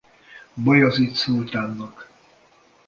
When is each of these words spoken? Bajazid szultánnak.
Bajazid 0.57 1.13
szultánnak. 1.15 2.09